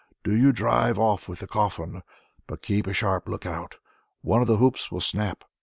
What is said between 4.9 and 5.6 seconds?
will snap.